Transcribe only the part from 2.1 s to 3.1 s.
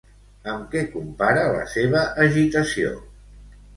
agitació?